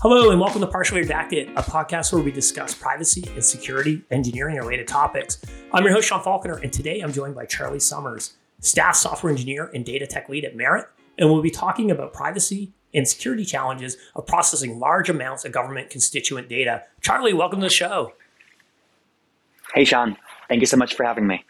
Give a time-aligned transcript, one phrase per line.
[0.00, 4.54] Hello, and welcome to Partially Redacted, a podcast where we discuss privacy and security, engineering
[4.54, 5.44] related topics.
[5.72, 9.72] I'm your host, Sean Falconer, and today I'm joined by Charlie Summers, staff software engineer
[9.74, 10.86] and data tech lead at Merit,
[11.18, 15.90] and we'll be talking about privacy and security challenges of processing large amounts of government
[15.90, 16.84] constituent data.
[17.00, 18.12] Charlie, welcome to the show.
[19.74, 20.16] Hey, Sean.
[20.48, 21.44] Thank you so much for having me.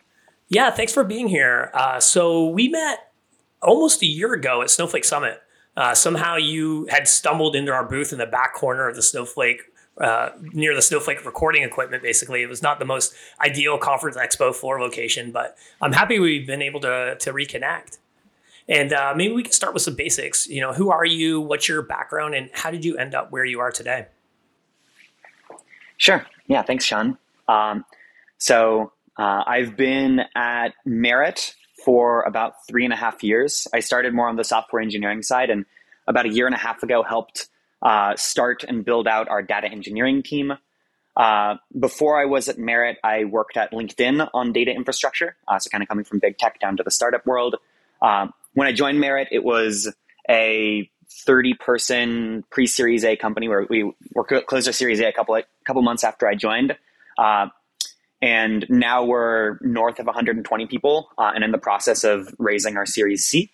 [0.49, 1.71] Yeah, thanks for being here.
[1.75, 3.13] Uh, so, we met
[3.61, 5.43] almost a year ago at Snowflake Summit.
[5.79, 9.63] Uh, somehow you had stumbled into our booth in the back corner of the Snowflake,
[10.01, 12.03] uh, near the Snowflake recording equipment.
[12.03, 16.49] Basically, it was not the most ideal conference expo floor location, but I'm happy we've
[16.49, 17.99] been able to to reconnect.
[18.69, 20.49] And uh, maybe we can start with some basics.
[20.49, 21.41] You know, who are you?
[21.41, 24.09] What's your background, and how did you end up where you are today?
[25.97, 26.27] Sure.
[26.49, 26.63] Yeah.
[26.63, 27.19] Thanks, Sean.
[27.47, 27.85] Um,
[28.39, 31.55] so uh, I've been at Merit
[31.89, 33.67] for about three and a half years.
[33.73, 35.65] I started more on the software engineering side, and
[36.07, 37.49] about a year and a half ago, helped
[37.81, 40.53] uh, start and build out our data engineering team.
[41.17, 45.71] Uh, before I was at Merit, I worked at LinkedIn on data infrastructure, uh, so
[45.71, 47.57] kind of coming from big tech down to the startup world.
[48.03, 49.91] Um, when I joined Merit, it was
[50.29, 50.91] a
[51.25, 55.37] 30 person pre Series A company where we were closed our Series A a couple,
[55.37, 56.77] a couple months after I joined.
[57.17, 57.47] Uh,
[58.21, 62.87] and now we're north of 120 people uh, and in the process of raising our
[62.87, 63.51] Series C.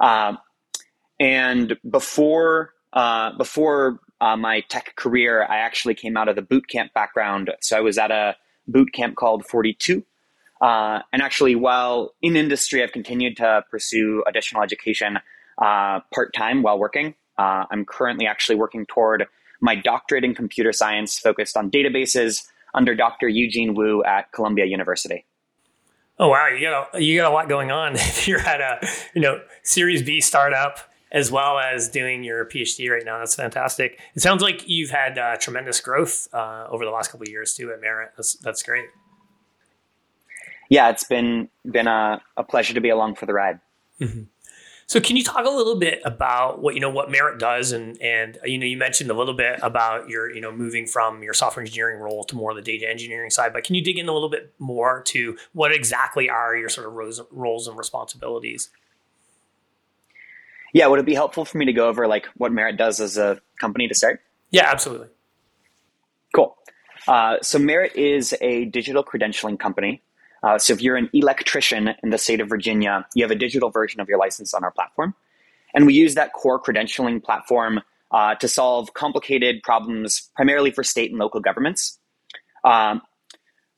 [0.00, 0.34] Uh,
[1.18, 6.68] and before uh, before uh, my tech career, I actually came out of the boot
[6.68, 7.50] camp background.
[7.60, 10.02] So I was at a boot camp called 42.
[10.62, 15.18] Uh, and actually, while in industry, I've continued to pursue additional education
[15.58, 17.14] uh, part time while working.
[17.38, 19.26] I'm currently actually working toward
[19.60, 23.28] my doctorate in computer science focused on databases under Dr.
[23.28, 25.24] Eugene Wu at Columbia University.
[26.18, 27.96] Oh wow, you got a, you got a lot going on.
[28.24, 30.78] You're at a you know Series B startup
[31.12, 33.18] as well as doing your PhD right now.
[33.18, 34.00] That's fantastic.
[34.14, 37.54] It sounds like you've had uh, tremendous growth uh, over the last couple of years
[37.54, 38.10] too at Merit.
[38.16, 38.86] That's that's great.
[40.68, 43.60] Yeah, it's been been a, a pleasure to be along for the ride.
[44.00, 44.22] Mm-hmm.
[44.88, 48.00] So can you talk a little bit about what you know what Merit does and
[48.00, 51.34] and you know you mentioned a little bit about your you know moving from your
[51.34, 54.08] software engineering role to more of the data engineering side, but can you dig in
[54.08, 58.70] a little bit more to what exactly are your sort of roles, roles and responsibilities?
[60.72, 63.16] Yeah, would it be helpful for me to go over like what Merit does as
[63.16, 64.20] a company to start?
[64.50, 65.08] Yeah, absolutely.
[66.32, 66.56] Cool.
[67.08, 70.02] Uh, so Merit is a digital credentialing company
[70.42, 73.70] uh, so if you're an electrician in the state of Virginia, you have a digital
[73.70, 75.14] version of your license on our platform.
[75.74, 77.80] And we use that core credentialing platform
[78.10, 81.98] uh, to solve complicated problems primarily for state and local governments.
[82.64, 83.02] Um,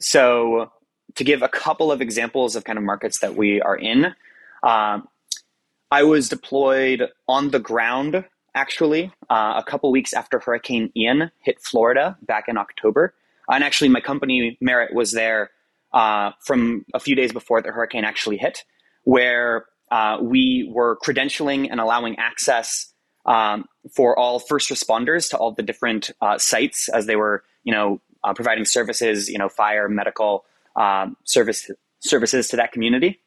[0.00, 0.70] so
[1.14, 4.14] to give a couple of examples of kind of markets that we are in,
[4.62, 5.00] uh,
[5.90, 11.60] I was deployed on the ground actually uh, a couple weeks after Hurricane Ian hit
[11.60, 13.14] Florida back in October.
[13.48, 15.50] And actually, my company Merit was there
[15.92, 18.64] uh, from a few days before the hurricane actually hit,
[19.04, 22.92] where uh, we were credentialing and allowing access
[23.26, 27.72] um, for all first responders to all the different uh, sites as they were, you
[27.72, 30.44] know, uh, providing services, you know, fire, medical
[30.76, 33.20] um, service services to that community.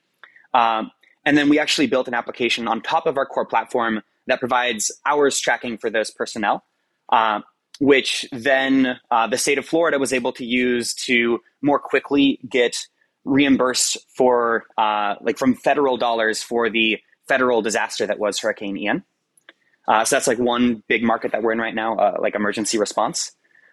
[0.53, 0.91] Um,
[1.25, 4.91] and then we actually built an application on top of our core platform that provides
[5.05, 6.63] hours tracking for those personnel.
[7.11, 7.41] Uh,
[7.81, 12.77] which then uh, the state of Florida was able to use to more quickly get
[13.25, 19.03] reimbursed for, uh, like from federal dollars for the federal disaster that was Hurricane Ian.
[19.87, 22.77] Uh, so that's like one big market that we're in right now, uh, like emergency
[22.77, 23.31] response.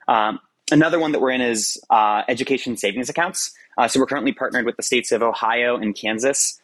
[0.08, 0.40] Um,
[0.72, 3.52] another one that we're in is uh, education savings accounts.
[3.76, 6.58] Uh, so we're currently partnered with the states of Ohio and Kansas,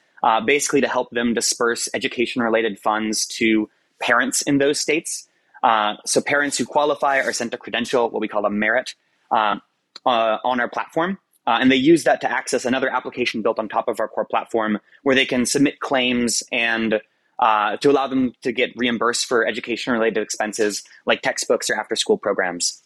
[0.46, 3.68] basically to help them disperse education related funds to
[4.00, 5.28] parents in those states
[5.64, 8.94] uh, so parents who qualify are sent a credential, what we call a merit,
[9.30, 9.56] uh,
[10.04, 11.18] uh, on our platform.
[11.46, 14.26] Uh, and they use that to access another application built on top of our core
[14.26, 17.00] platform where they can submit claims and
[17.38, 21.96] uh, to allow them to get reimbursed for education related expenses like textbooks or after
[21.96, 22.82] school programs.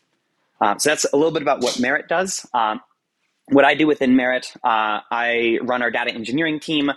[0.61, 2.47] so that's a little bit about what Merit does.
[2.55, 2.81] Um,
[3.49, 6.93] what I do within Merit, I run our data engineering team.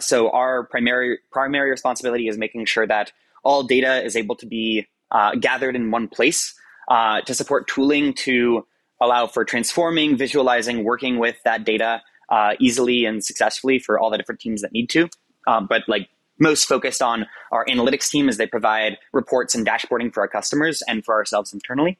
[0.00, 3.12] so our primary primary responsibility is making sure that
[3.42, 6.54] all data is able to be uh, gathered in one place
[6.88, 8.66] uh, to support tooling to
[9.00, 14.18] allow for transforming, visualizing, working with that data uh, easily and successfully for all the
[14.18, 15.08] different teams that need to.
[15.46, 16.08] Um, but like
[16.38, 20.82] most focused on our analytics team as they provide reports and dashboarding for our customers
[20.88, 21.98] and for ourselves internally.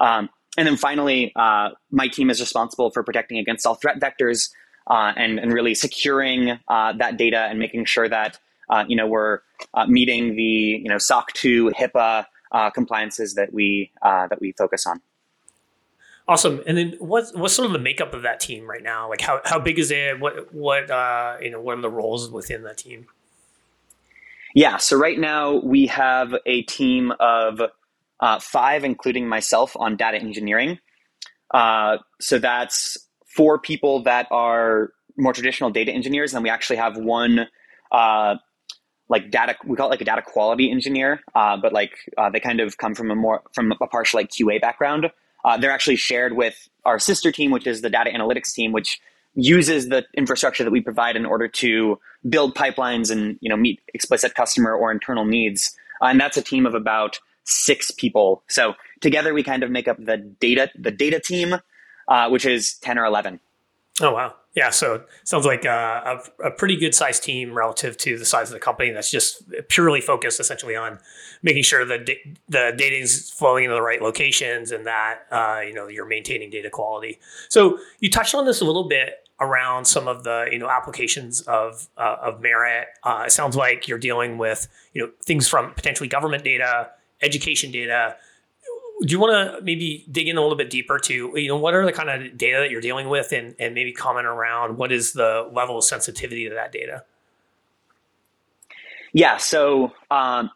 [0.00, 4.50] Um, and then finally, uh, my team is responsible for protecting against all threat vectors
[4.88, 8.38] uh, and, and really securing uh, that data and making sure that
[8.70, 9.40] uh, you know we're
[9.74, 14.52] uh, meeting the you know SOC 2, HIPAA, uh, compliances that we uh, that we
[14.52, 15.02] focus on.
[16.26, 16.62] Awesome.
[16.66, 19.10] And then what's what's sort of the makeup of that team right now?
[19.10, 20.20] Like how, how big is it?
[20.20, 23.06] What what uh, you know what are the roles within that team?
[24.54, 24.78] Yeah.
[24.78, 27.60] So right now we have a team of
[28.20, 30.78] uh, five, including myself, on data engineering.
[31.52, 32.96] Uh, so that's
[33.26, 37.48] four people that are more traditional data engineers, and we actually have one
[37.92, 38.36] uh,
[39.08, 42.40] like data we call it like a data quality engineer uh, but like uh, they
[42.40, 45.10] kind of come from a more from a partial like qa background.
[45.44, 49.00] Uh, they're actually shared with our sister team which is the data analytics team which
[49.34, 51.98] uses the infrastructure that we provide in order to
[52.28, 55.76] build pipelines and you know meet explicit customer or internal needs.
[56.00, 58.42] Uh, and that's a team of about six people.
[58.48, 58.74] So
[59.04, 61.56] together we kind of make up the data the data team
[62.08, 63.40] uh, which is 10 or 11
[64.00, 68.16] oh wow yeah, so sounds like a, a, a pretty good sized team relative to
[68.16, 71.00] the size of the company that's just purely focused essentially on
[71.42, 75.60] making sure that da- the data is flowing into the right locations and that uh,
[75.66, 77.18] you know you're maintaining data quality.
[77.48, 81.40] So you touched on this a little bit around some of the you know applications
[81.42, 82.86] of uh, of merit.
[83.02, 86.90] Uh, it sounds like you're dealing with you know things from potentially government data,
[87.22, 88.16] education data
[89.04, 91.74] do you want to maybe dig in a little bit deeper to you know what
[91.74, 94.90] are the kind of data that you're dealing with and, and maybe comment around what
[94.90, 97.04] is the level of sensitivity to that data?
[99.12, 100.50] Yeah so um,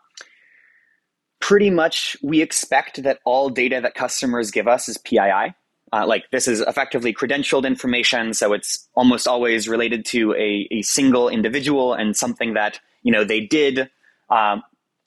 [1.41, 5.55] pretty much we expect that all data that customers give us is pii
[5.93, 10.83] uh, like this is effectively credentialed information so it's almost always related to a, a
[10.83, 13.91] single individual and something that you know they did
[14.31, 14.63] um,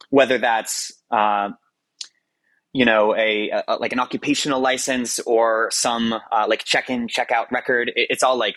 [0.09, 1.49] whether that's uh,
[2.73, 7.89] you know a, a, like an occupational license or some uh, like check-in check-out record
[7.89, 8.56] it, it's all like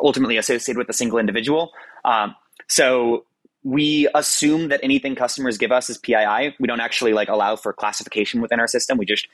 [0.00, 1.72] ultimately associated with a single individual.
[2.04, 2.34] Um,
[2.68, 3.24] so
[3.62, 7.72] we assume that anything customers give us is pii we don't actually like allow for
[7.72, 8.98] classification within our system.
[8.98, 9.28] We just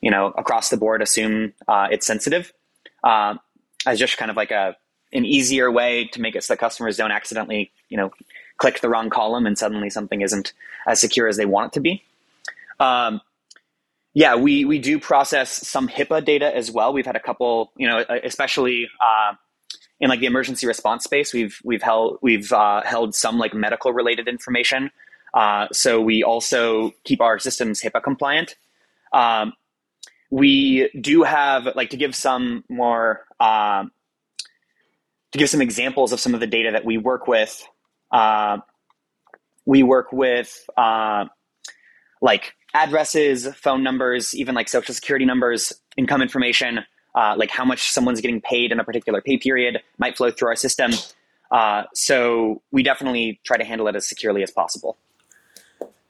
[0.00, 2.52] you know across the board assume uh, it's sensitive.
[3.02, 3.34] Uh,
[3.86, 4.76] as just kind of like a
[5.12, 8.10] an easier way to make it so that customers don't accidentally you know
[8.58, 10.52] click the wrong column and suddenly something isn't
[10.86, 12.02] as secure as they want it to be.
[12.80, 13.20] Um,
[14.14, 16.92] yeah, we we do process some HIPAA data as well.
[16.92, 19.34] We've had a couple, you know, especially uh,
[19.98, 21.34] in like the emergency response space.
[21.34, 24.92] We've we've held we've uh, held some like medical related information.
[25.34, 28.54] Uh, so we also keep our systems HIPAA compliant.
[29.12, 29.52] Um,
[30.30, 33.82] we do have like to give some more uh,
[35.32, 37.66] to give some examples of some of the data that we work with.
[38.12, 38.58] Uh,
[39.66, 41.24] we work with uh,
[42.22, 46.80] like addresses, phone numbers, even like social security numbers, income information,
[47.14, 50.48] uh, like how much someone's getting paid in a particular pay period might flow through
[50.48, 50.90] our system.
[51.50, 54.96] Uh, so we definitely try to handle it as securely as possible.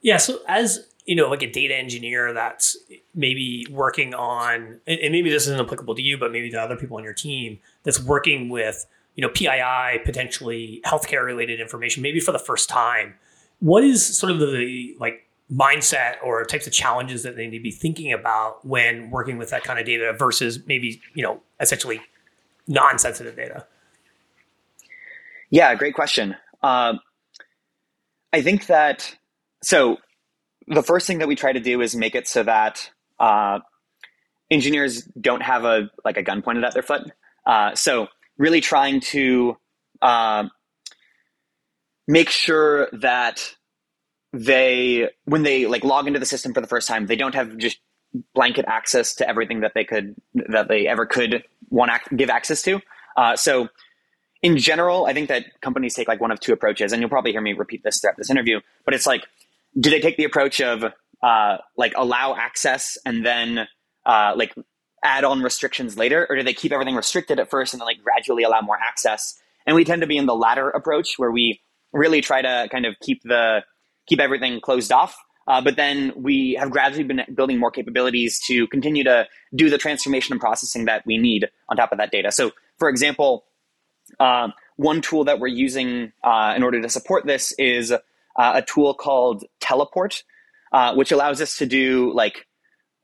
[0.01, 0.17] Yeah.
[0.17, 2.77] So as you know, like a data engineer that's
[3.15, 6.97] maybe working on, and maybe this isn't applicable to you, but maybe to other people
[6.97, 12.33] on your team that's working with, you know, PII, potentially healthcare related information, maybe for
[12.33, 13.15] the first time.
[13.61, 17.63] What is sort of the like mindset or types of challenges that they need to
[17.63, 22.01] be thinking about when working with that kind of data versus maybe you know essentially
[22.67, 23.67] non-sensitive data?
[25.51, 26.37] Yeah great question.
[26.63, 26.95] Uh,
[28.33, 29.17] i think that
[29.63, 29.99] so
[30.67, 33.61] the first thing that we try to do is make it so that uh,
[34.51, 37.03] engineers don't have a like a gun pointed at their foot.
[37.47, 39.57] Uh, so really trying to
[40.03, 40.45] uh,
[42.07, 43.55] make sure that
[44.35, 47.57] they when they like log into the system for the first time, they don't have
[47.57, 47.79] just
[48.35, 52.63] blanket access to everything that they could that they ever could want to give access
[52.63, 52.81] to.
[53.17, 53.69] Uh, so
[54.43, 57.31] in general, I think that companies take like one of two approaches, and you'll probably
[57.31, 58.61] hear me repeat this throughout this interview.
[58.85, 59.25] But it's like,
[59.79, 60.85] do they take the approach of
[61.23, 63.69] uh, like allow access and then
[64.05, 64.53] uh, like
[65.05, 68.03] add on restrictions later, or do they keep everything restricted at first and then like
[68.03, 69.41] gradually allow more access?
[69.65, 71.61] And we tend to be in the latter approach, where we
[71.93, 73.63] really try to kind of keep the
[74.07, 75.17] keep everything closed off.
[75.47, 79.77] Uh, but then we have gradually been building more capabilities to continue to do the
[79.77, 82.33] transformation and processing that we need on top of that data.
[82.33, 83.45] So, for example,
[84.19, 87.99] uh, one tool that we're using uh, in order to support this is uh,
[88.37, 90.23] a tool called Teleport,
[90.73, 92.47] uh, which allows us to do like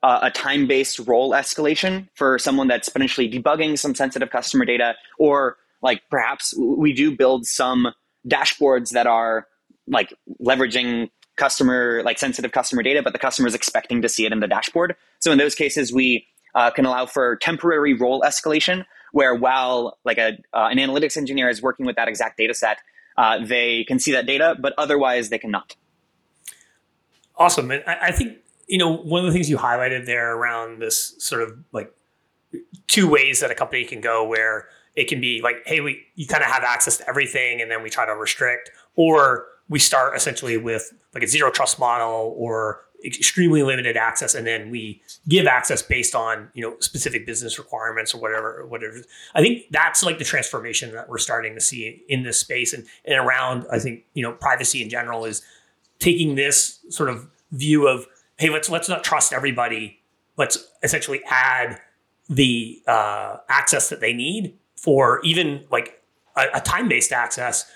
[0.03, 6.01] a time-based role escalation for someone that's potentially debugging some sensitive customer data, or like
[6.11, 7.89] perhaps we do build some
[8.27, 9.47] dashboards that are
[9.87, 14.33] like leveraging customer like sensitive customer data, but the customer is expecting to see it
[14.33, 14.95] in the dashboard.
[15.21, 20.19] So in those cases, we uh, can allow for temporary role escalation, where while like
[20.19, 22.79] a uh, an analytics engineer is working with that exact data set,
[23.17, 25.77] uh, they can see that data, but otherwise they cannot.
[27.37, 28.39] Awesome, and I, I think
[28.71, 31.93] you know, one of the things you highlighted there around this sort of like
[32.87, 36.27] two ways that a company can go where it can be like, hey, we you
[36.27, 40.15] kind of have access to everything, and then we try to restrict, or we start
[40.15, 45.47] essentially with like a zero trust model or extremely limited access and then we give
[45.47, 48.97] access based on you know specific business requirements or whatever whatever.
[49.35, 52.85] I think that's like the transformation that we're starting to see in this space and,
[53.07, 55.41] and around i think you know privacy in general is
[55.99, 58.07] taking this sort of view of
[58.41, 60.01] hey let's let's not trust everybody.
[60.37, 61.79] Let's essentially add
[62.29, 66.03] the uh, access that they need for even like
[66.35, 67.71] a, a time-based access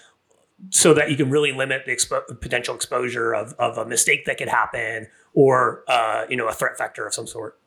[0.70, 4.38] so that you can really limit the expo- potential exposure of, of a mistake that
[4.38, 7.58] could happen or uh, you know a threat vector of some sort.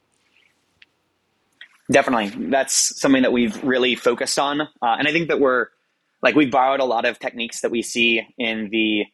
[1.89, 2.49] Definitely.
[2.49, 4.61] That's something that we've really focused on.
[4.61, 5.67] Uh, and i think that we're
[6.21, 9.05] like we've borrowed a lot of techniques that we see in the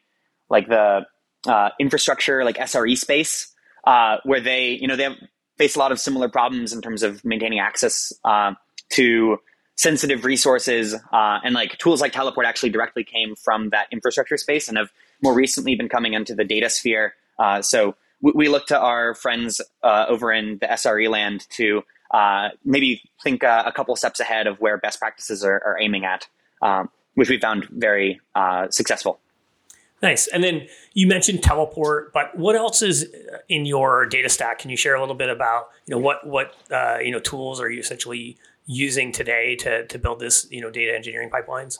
[0.49, 1.05] like the
[1.47, 3.53] uh, infrastructure like sre space
[3.85, 5.17] uh, where they you know they have
[5.57, 8.53] faced a lot of similar problems in terms of maintaining access uh,
[8.89, 9.37] to
[9.75, 14.67] sensitive resources uh, and like tools like teleport actually directly came from that infrastructure space
[14.67, 18.67] and have more recently been coming into the data sphere uh, so we, we, look
[18.67, 23.71] to our friends uh, over in the sre land to uh, maybe think uh, a
[23.71, 26.27] couple steps ahead of where best practices are, are aiming at
[26.61, 29.19] um, which we found very uh, successful
[30.03, 30.27] Nice.
[30.27, 33.07] And then you mentioned teleport, but what else is
[33.47, 34.59] in your data stack?
[34.59, 37.61] Can you share a little bit about you know what what uh, you know tools
[37.61, 41.77] are you essentially using today to to build this you know data engineering pipelines?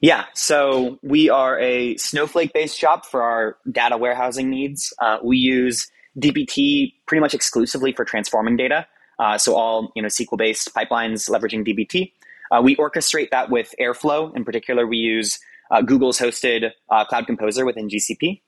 [0.00, 4.92] Yeah, so we are a Snowflake based shop for our data warehousing needs.
[4.98, 5.88] Uh, we use
[6.18, 8.86] DBT pretty much exclusively for transforming data.
[9.18, 12.12] Uh, so all you know SQL based pipelines leveraging DBT.
[12.50, 14.34] Uh, we orchestrate that with Airflow.
[14.36, 15.38] In particular, we use
[15.70, 18.42] uh, Google's hosted uh, Cloud Composer within GCP.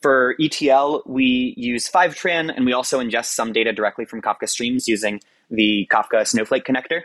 [0.00, 4.88] For ETL, we use Fivetran, and we also ingest some data directly from Kafka Streams
[4.88, 7.02] using the Kafka Snowflake connector.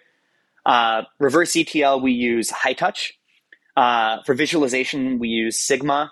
[0.66, 3.12] Uh, reverse ETL, we use Hightouch.
[3.76, 6.12] Uh, for visualization, we use Sigma.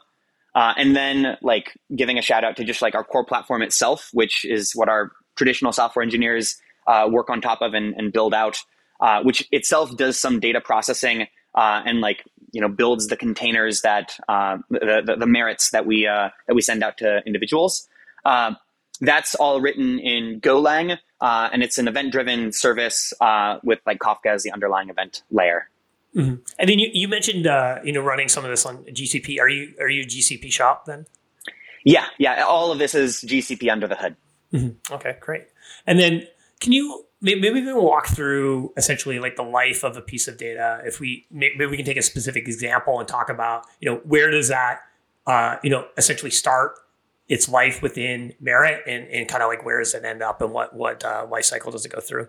[0.56, 4.10] Uh, and then, like, giving a shout out to just like our core platform itself,
[4.14, 8.34] which is what our traditional software engineers uh, work on top of and, and build
[8.34, 8.58] out,
[9.00, 12.24] uh, which itself does some data processing uh, and like
[12.58, 16.56] you know builds the containers that uh, the, the, the merits that we uh, that
[16.56, 17.88] we send out to individuals.
[18.26, 18.56] Uh,
[19.00, 24.34] that's all written in Golang, uh, and it's an event-driven service uh, with like Kafka
[24.34, 25.70] as the underlying event layer.
[26.16, 26.36] Mm-hmm.
[26.58, 27.46] And then you, you mentioned
[27.86, 29.40] you know running some of this on GCP.
[29.40, 31.06] Are you are you GCP shop then?
[31.84, 32.42] Yeah, yeah.
[32.42, 34.16] All of this is GCP under the hood.
[34.52, 34.96] Mm-hmm.
[34.96, 35.44] Okay, great.
[35.86, 36.26] And then
[36.60, 40.38] can you maybe we can walk through essentially like the life of a piece of
[40.38, 43.98] data if we maybe we can take a specific example and talk about you know
[44.06, 44.82] where does that
[45.26, 46.74] uh, you know essentially start
[47.28, 50.52] its life within merit and, and kind of like where does it end up and
[50.52, 52.28] what what uh, life cycle does it go through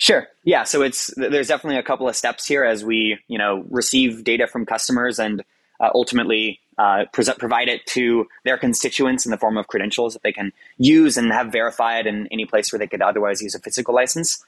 [0.00, 0.26] Sure.
[0.44, 0.64] Yeah.
[0.64, 4.46] So it's there's definitely a couple of steps here as we you know receive data
[4.46, 5.44] from customers and
[5.80, 7.04] uh, ultimately uh,
[7.38, 11.32] provide it to their constituents in the form of credentials that they can use and
[11.32, 14.44] have verified in any place where they could otherwise use a physical license.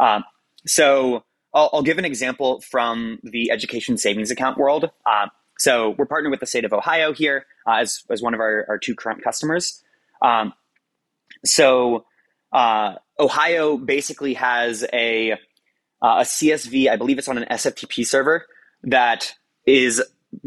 [0.00, 0.20] Uh,
[0.66, 1.22] so
[1.54, 4.90] I'll, I'll, give an example from the education savings account world.
[5.06, 5.28] Uh,
[5.58, 8.66] so we're partnered with the state of Ohio here uh, as, as one of our,
[8.68, 9.82] our two current customers.
[10.22, 10.54] Um,
[11.44, 12.04] so
[12.52, 15.32] uh, Ohio basically has a,
[16.02, 18.46] a CSV, I believe it's on an SFTP server
[18.82, 19.32] that
[19.66, 20.02] is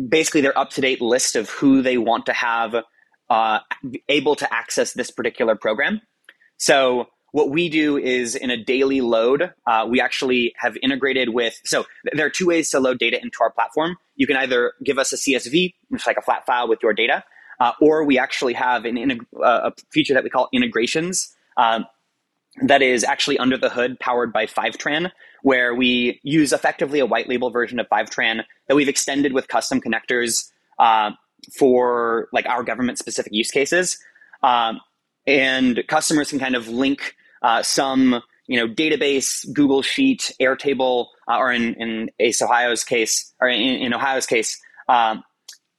[0.08, 2.76] basically their up to date list of who they want to have
[3.30, 3.60] uh,
[4.08, 6.02] able to access this particular program.
[6.58, 11.60] So what we do is in a daily load, uh, we actually have integrated with.
[11.64, 13.98] So there are two ways to load data into our platform.
[14.16, 16.94] You can either give us a CSV, which is like a flat file with your
[16.94, 17.24] data,
[17.60, 21.36] uh, or we actually have an integ- uh, a feature that we call integrations.
[21.56, 21.86] Um,
[22.64, 25.12] that is actually under the hood powered by Fivetran,
[25.44, 29.82] where we use effectively a white label version of Fivetran that we've extended with custom
[29.82, 31.12] connectors uh,
[31.58, 33.98] for like our government specific use cases.
[34.44, 34.80] Um,
[35.28, 41.38] and customers can kind of link uh, some you know database, Google Sheet, Airtable, uh,
[41.38, 45.24] or in, in Ace Ohio's case, or in, in Ohio's case, um,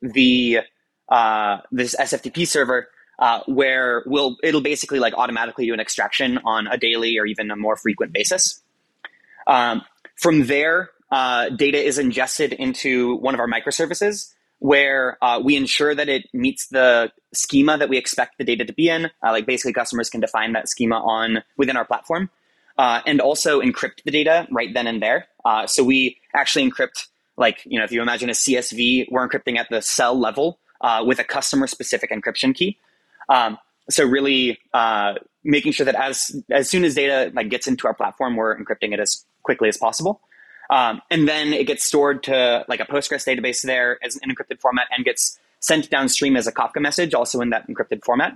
[0.00, 0.60] the
[1.08, 2.88] uh, this SFTP server
[3.18, 7.50] uh, where we'll it'll basically like automatically do an extraction on a daily or even
[7.50, 8.59] a more frequent basis.
[9.46, 9.82] Um,
[10.16, 15.94] from there, uh, data is ingested into one of our microservices where uh, we ensure
[15.94, 19.06] that it meets the schema that we expect the data to be in.
[19.06, 22.30] Uh, like basically, customers can define that schema on within our platform,
[22.78, 25.26] uh, and also encrypt the data right then and there.
[25.44, 29.56] Uh, so we actually encrypt, like you know, if you imagine a CSV, we're encrypting
[29.56, 32.78] at the cell level uh, with a customer specific encryption key.
[33.30, 37.86] Um, so really uh, making sure that as as soon as data like gets into
[37.86, 40.20] our platform, we're encrypting it as quickly as possible.
[40.70, 44.60] Um, and then it gets stored to like a Postgres database there as an encrypted
[44.60, 48.34] format and gets sent downstream as a Kafka message, also in that encrypted format.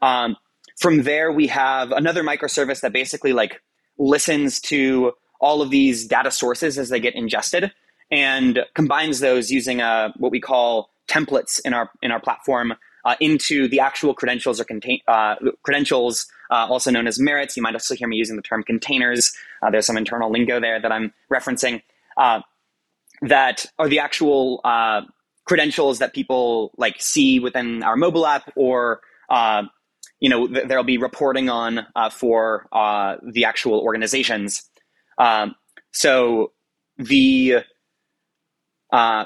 [0.00, 0.36] Um,
[0.78, 3.62] from there, we have another microservice that basically like
[3.98, 7.72] listens to all of these data sources as they get ingested
[8.10, 12.74] and combines those using a, uh, what we call templates in our in our platform
[13.04, 17.56] uh, into the actual credentials or contain uh, credentials, uh, also known as merits.
[17.56, 19.32] You might also hear me using the term containers.
[19.62, 21.82] Uh, there's some internal lingo there that I'm referencing
[22.16, 22.40] uh,
[23.22, 24.60] that are the actual
[25.44, 29.00] credentials that people like see within our mobile app or
[30.20, 32.66] you know th- there'll be reporting on for
[33.32, 34.68] the actual organizations.
[35.18, 35.54] Um,
[35.92, 36.52] so
[36.96, 37.62] the
[38.92, 39.24] uh,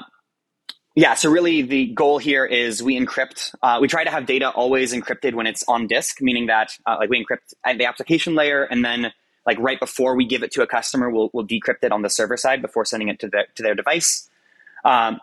[0.95, 3.55] yeah, so really the goal here is we encrypt.
[3.63, 6.97] Uh, we try to have data always encrypted when it's on disk, meaning that uh,
[6.99, 9.11] like we encrypt at the application layer, and then
[9.45, 12.09] like right before we give it to a customer, we'll, we'll decrypt it on the
[12.09, 14.29] server side before sending it to the, to their device.
[14.85, 15.19] Um,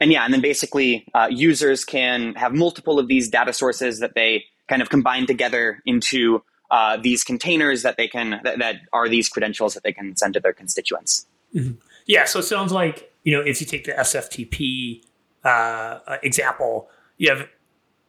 [0.00, 4.14] and yeah, and then basically uh, users can have multiple of these data sources that
[4.14, 9.08] they kind of combine together into uh, these containers that they can that, that, are
[9.08, 11.26] these credentials that they can send to their constituents.
[11.54, 11.74] Mm-hmm.
[12.06, 15.02] Yeah, so it sounds like you know, if you take the SFTP
[15.42, 17.48] uh, example, you have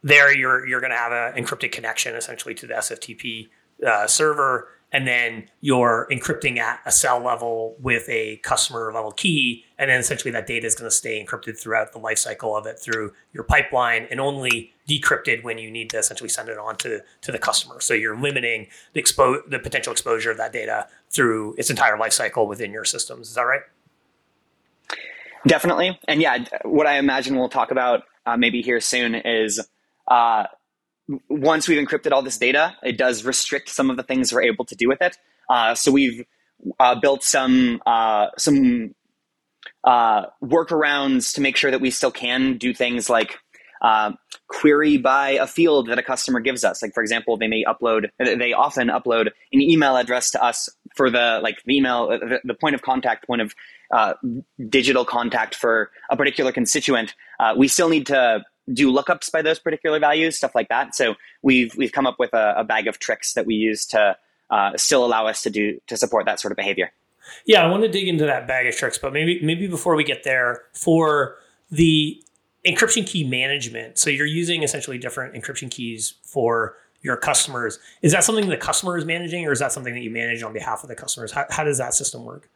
[0.03, 3.49] there you're you're going to have an encrypted connection essentially to the SFTP
[3.85, 9.65] uh, server, and then you're encrypting at a cell level with a customer level key,
[9.79, 12.77] and then essentially that data is going to stay encrypted throughout the lifecycle of it
[12.79, 17.01] through your pipeline, and only decrypted when you need to essentially send it on to,
[17.21, 17.81] to the customer.
[17.81, 22.47] So you're limiting the expo- the potential exposure of that data through its entire lifecycle
[22.47, 23.29] within your systems.
[23.29, 23.61] Is that right?
[25.47, 25.99] Definitely.
[26.07, 29.65] And yeah, what I imagine we'll talk about uh, maybe here soon is
[30.07, 30.45] uh,
[31.29, 34.65] once we've encrypted all this data, it does restrict some of the things we're able
[34.65, 35.17] to do with it.
[35.49, 36.25] Uh, so we've
[36.79, 38.93] uh, built some uh, some
[39.83, 43.39] uh, workarounds to make sure that we still can do things like
[43.81, 44.13] uh,
[44.47, 46.81] query by a field that a customer gives us.
[46.81, 51.09] Like for example, they may upload, they often upload an email address to us for
[51.09, 53.53] the like the email, the, the point of contact, point of
[53.91, 54.13] uh,
[54.69, 57.15] digital contact for a particular constituent.
[57.39, 60.95] Uh, we still need to do lookups by those particular values, stuff like that.
[60.95, 64.17] So we've we've come up with a, a bag of tricks that we use to
[64.49, 66.91] uh, still allow us to do to support that sort of behavior.
[67.45, 70.03] Yeah, I want to dig into that bag of tricks, but maybe maybe before we
[70.03, 71.35] get there, for
[71.69, 72.21] the
[72.67, 73.97] encryption key management.
[73.97, 77.79] So you're using essentially different encryption keys for your customers.
[78.01, 80.53] Is that something the customer is managing, or is that something that you manage on
[80.53, 81.31] behalf of the customers?
[81.31, 82.49] How, how does that system work?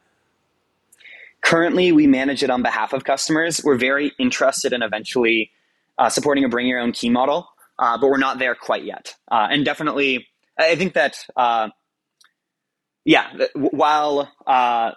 [1.41, 3.61] Currently, we manage it on behalf of customers.
[3.63, 5.51] We're very interested in eventually
[5.97, 7.47] uh, supporting a bring your own key model,
[7.79, 9.15] uh, but we're not there quite yet.
[9.31, 11.69] Uh, and definitely, I think that, uh,
[13.05, 14.91] yeah, while uh,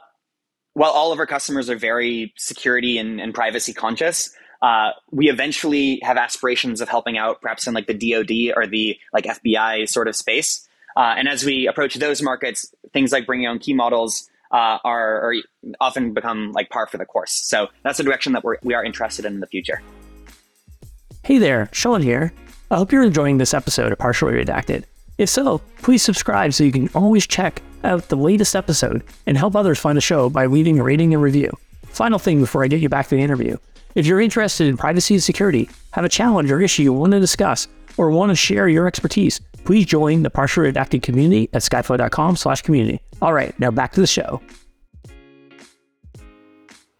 [0.74, 6.00] while all of our customers are very security and, and privacy conscious, uh, we eventually
[6.02, 10.08] have aspirations of helping out perhaps in like the DoD or the like FBI sort
[10.08, 10.66] of space.
[10.96, 15.20] Uh, and as we approach those markets, things like bringing on key models uh, are,
[15.20, 15.34] are,
[15.82, 17.32] often become like par for the course.
[17.32, 19.82] So that's the direction that we're, we are interested in in the future.
[21.22, 22.32] Hey there, Sean here.
[22.70, 24.84] I hope you're enjoying this episode of Partially Redacted.
[25.18, 29.56] If so, please subscribe so you can always check out the latest episode and help
[29.56, 31.52] others find the show by leaving a rating and review.
[31.82, 33.58] Final thing before I get you back to the interview.
[33.94, 37.20] If you're interested in privacy and security, have a challenge or issue you want to
[37.20, 42.34] discuss, or want to share your expertise, please join the partially redacted community at skyflow.com
[42.34, 43.00] slash community.
[43.22, 44.40] All right, now back to the show.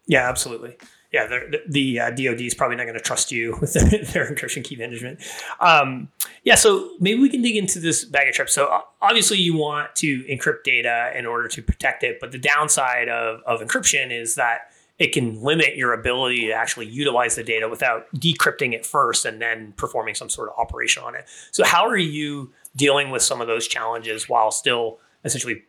[0.07, 0.77] Yeah, absolutely.
[1.11, 4.33] Yeah, the, the uh, DoD is probably not going to trust you with their, their
[4.33, 5.19] encryption key management.
[5.59, 6.07] Um,
[6.43, 8.53] yeah, so maybe we can dig into this bag of tricks.
[8.53, 13.09] So obviously, you want to encrypt data in order to protect it, but the downside
[13.09, 17.67] of, of encryption is that it can limit your ability to actually utilize the data
[17.67, 21.25] without decrypting it first and then performing some sort of operation on it.
[21.51, 25.63] So, how are you dealing with some of those challenges while still essentially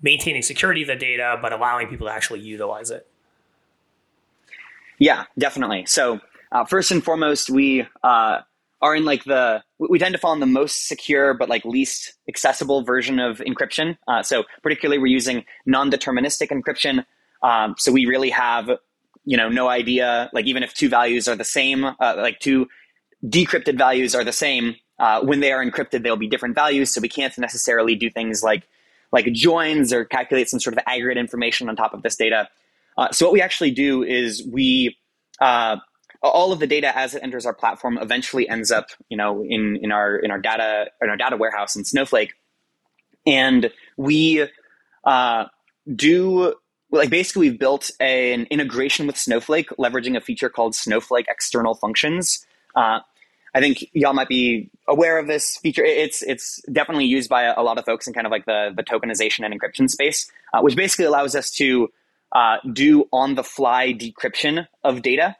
[0.00, 3.06] maintaining security of the data, but allowing people to actually utilize it?
[4.98, 5.86] Yeah, definitely.
[5.86, 6.20] So,
[6.52, 8.40] uh, first and foremost, we uh,
[8.80, 12.14] are in like the we tend to fall in the most secure but like least
[12.28, 13.98] accessible version of encryption.
[14.06, 17.04] Uh, so, particularly, we're using non-deterministic encryption
[17.42, 18.70] um, so we really have,
[19.24, 22.68] you know, no idea, like even if two values are the same, uh, like two
[23.24, 26.92] decrypted values are the same, uh, when they are encrypted, they'll be different values.
[26.92, 28.66] So we can't necessarily do things like,
[29.12, 32.48] like joins or calculate some sort of aggregate information on top of this data.
[32.96, 34.96] Uh, so what we actually do is we
[35.40, 35.76] uh,
[36.22, 39.78] all of the data as it enters our platform eventually ends up, you know, in
[39.82, 42.34] in our in our data in our data warehouse in Snowflake,
[43.26, 44.48] and we
[45.04, 45.44] uh,
[45.94, 46.54] do
[46.90, 51.74] like basically we've built a, an integration with Snowflake, leveraging a feature called Snowflake External
[51.74, 52.46] Functions.
[52.74, 53.00] Uh,
[53.54, 55.84] I think y'all might be aware of this feature.
[55.84, 58.82] It's it's definitely used by a, lot of folks in kind of like the the
[58.82, 61.88] tokenization and encryption space, uh, which basically allows us to
[62.32, 65.34] uh, do on the fly decryption of data.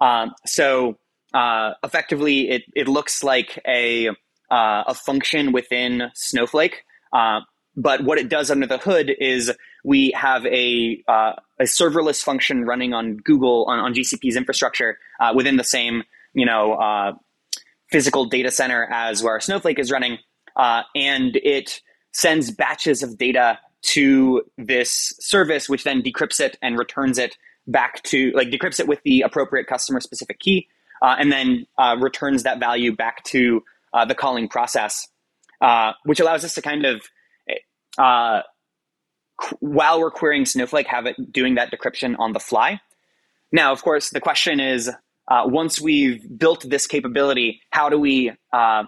[0.00, 0.98] Um, so
[1.34, 4.14] uh, effectively, it it looks like a uh,
[4.86, 6.84] a function within Snowflake.
[7.12, 7.40] Uh,
[7.76, 9.52] but what it does under the hood is
[9.84, 15.32] we have a, uh, a serverless function running on Google on, on GCP's infrastructure uh,
[15.34, 17.12] within the same you know uh,
[17.90, 20.18] physical data center as where Snowflake is running,
[20.56, 21.80] uh, and it
[22.12, 27.36] sends batches of data to this service, which then decrypts it and returns it
[27.66, 30.68] back to like decrypts it with the appropriate customer specific key,
[31.02, 33.62] uh, and then uh, returns that value back to
[34.06, 35.08] the calling process,
[36.04, 37.02] which allows us to kind of
[39.60, 42.80] while we're querying Snowflake, have it doing that decryption on the fly.
[43.52, 44.90] Now, of course, the question is
[45.28, 48.84] uh, once we've built this capability, how do we uh,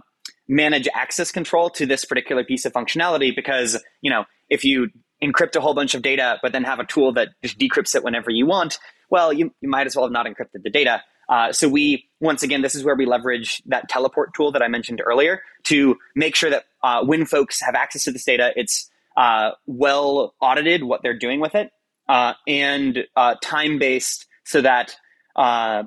[0.48, 3.34] manage access control to this particular piece of functionality?
[3.34, 4.88] Because, you know, if you
[5.22, 8.02] encrypt a whole bunch of data, but then have a tool that just decrypts it
[8.02, 8.78] whenever you want,
[9.10, 11.02] well, you, you might as well have not encrypted the data.
[11.28, 14.68] Uh, so we, once again, this is where we leverage that teleport tool that I
[14.68, 18.89] mentioned earlier to make sure that uh, when folks have access to this data, it's
[19.20, 21.70] uh, well audited what they're doing with it,
[22.09, 24.96] uh, and uh, time based so that
[25.37, 25.83] uh,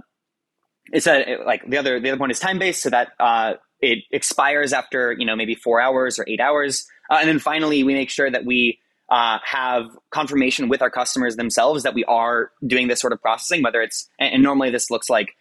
[0.92, 4.04] it's a like the other the other point is time based so that uh, it
[4.12, 8.12] expires after you know maybe four hours or eight hours, and then finally we make
[8.12, 8.78] sure that we
[9.10, 13.82] have confirmation with our customers themselves that we are doing this sort of processing, whether
[13.82, 15.36] it's and, and normally this looks like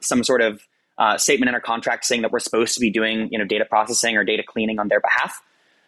[0.00, 0.60] some sort of
[1.20, 4.16] statement in our contract saying that we're supposed to be doing you know data processing
[4.16, 5.40] or data cleaning on their behalf.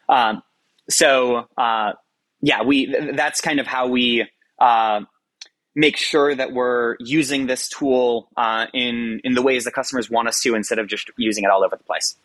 [0.08, 0.42] Um,
[0.90, 1.92] so uh,
[2.40, 4.26] yeah, we that's kind of how we
[4.58, 5.00] uh,
[5.74, 10.28] make sure that we're using this tool uh, in in the ways the customers want
[10.28, 12.16] us to, instead of just using it all over the place.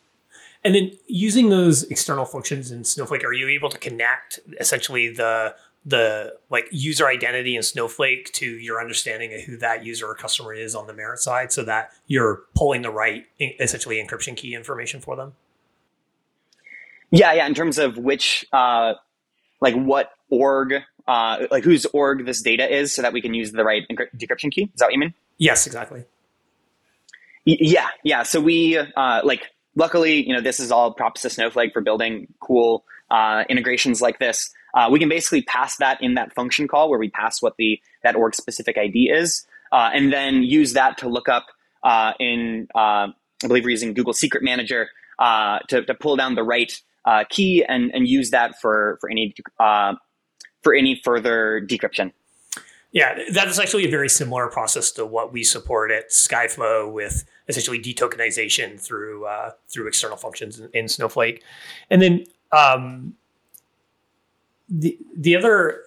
[0.63, 5.56] And then using those external functions in Snowflake, are you able to connect essentially the
[5.86, 10.54] the like user identity in Snowflake to your understanding of who that user or customer
[10.54, 14.99] is on the Merit side, so that you're pulling the right essentially encryption key information
[14.99, 15.34] for them?
[17.12, 17.48] Yeah, yeah.
[17.48, 18.94] In terms of which, uh,
[19.62, 20.74] like what org,
[21.08, 24.52] uh, like whose org this data is, so that we can use the right decryption
[24.52, 24.63] key.
[24.74, 25.13] Is that what you mean?
[25.38, 26.06] Yes, exactly.
[27.46, 28.24] Y- yeah, yeah.
[28.24, 29.44] So we uh, like,
[29.76, 34.20] luckily, you know, this is all props to Snowflake for building cool uh, integrations like
[34.20, 34.52] this.
[34.74, 37.80] Uh, we can basically pass that in that function call where we pass what the
[38.04, 41.46] that org specific ID is, uh, and then use that to look up
[41.84, 43.08] uh, in uh,
[43.44, 44.89] I believe we're using Google Secret Manager
[45.20, 46.74] uh, to, to pull down the right
[47.06, 49.94] uh, key and, and use that for, for any uh,
[50.62, 52.12] for any further decryption.
[52.96, 57.26] Yeah, that is actually a very similar process to what we support at Skyflow with
[57.50, 61.44] essentially detokenization through uh, through external functions in, in Snowflake,
[61.89, 63.15] and then um,
[64.70, 65.82] the the other.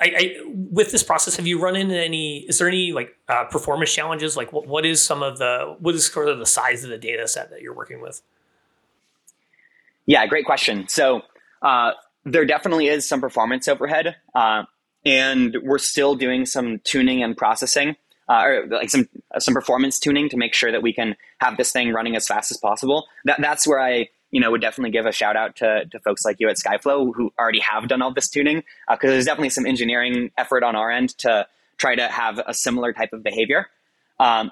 [0.00, 2.38] I, I, with this process, have you run into any?
[2.48, 4.36] Is there any like uh, performance challenges?
[4.36, 6.98] Like, what, what is some of the what is sort of the size of the
[6.98, 8.22] data set that you're working with?
[10.06, 10.88] Yeah, great question.
[10.88, 11.22] So
[11.62, 11.92] uh,
[12.24, 14.64] there definitely is some performance overhead, uh,
[15.04, 17.96] and we're still doing some tuning and processing,
[18.28, 21.72] uh, or like some some performance tuning to make sure that we can have this
[21.72, 23.06] thing running as fast as possible.
[23.24, 26.24] That, that's where I you know would definitely give a shout out to, to folks
[26.24, 29.50] like you at Skyflow who already have done all this tuning, because uh, there's definitely
[29.50, 31.46] some engineering effort on our end to
[31.78, 33.68] try to have a similar type of behavior.
[34.20, 34.50] Um,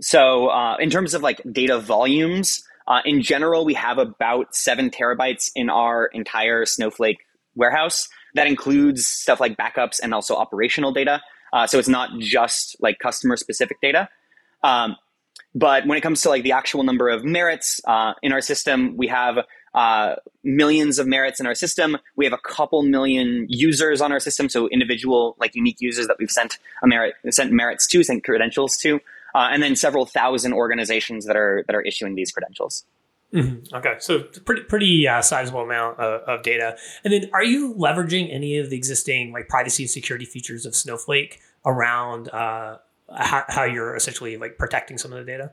[0.00, 2.62] so uh, in terms of like data volumes.
[2.88, 7.18] Uh, in general, we have about seven terabytes in our entire Snowflake
[7.54, 8.08] warehouse.
[8.34, 11.22] That includes stuff like backups and also operational data.
[11.52, 14.08] Uh, so it's not just like customer specific data.
[14.62, 14.96] Um,
[15.54, 18.96] but when it comes to like the actual number of merits uh, in our system,
[18.96, 19.38] we have
[19.74, 21.96] uh, millions of merits in our system.
[22.14, 26.16] We have a couple million users on our system, so individual like unique users that
[26.18, 29.00] we've sent a merit sent merits to, sent credentials to
[29.34, 32.84] uh, and then several thousand organizations that are that are issuing these credentials.
[33.32, 33.74] Mm-hmm.
[33.74, 36.76] Okay, so pretty pretty uh, sizable amount of, of, data.
[37.04, 40.76] And then, are you leveraging any of the existing like privacy and security features of
[40.76, 42.78] Snowflake around uh,
[43.14, 45.50] how, how, you're essentially like protecting some of the data?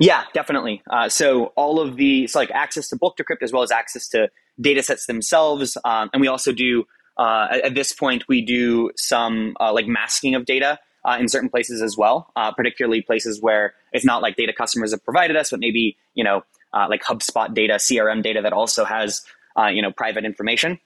[0.00, 0.82] Yeah, definitely.
[0.90, 4.08] Uh, so all of the so like access to bulk decrypt as well as access
[4.08, 6.86] to data sets themselves, um, and we also do
[7.18, 11.28] uh, at, at, this point we do some uh, like masking of data uh, in
[11.28, 15.36] certain places as well, uh, particularly places where it's not like data customers have provided
[15.36, 19.22] us, but maybe you know uh, like HubSpot data, CRM data that also has
[19.58, 20.78] uh, you know private information.